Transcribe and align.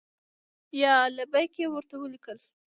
یا 0.81 0.93
لبیک! 1.15 1.51
یې 1.61 1.67
ورته 1.69 1.95
ولیکل. 1.99 2.37